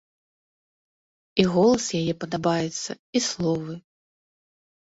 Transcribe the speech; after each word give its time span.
І 1.43 1.45
голас 1.55 1.85
яе 2.01 2.13
падабаецца, 2.23 2.91
і 3.19 3.23
словы. 3.29 3.73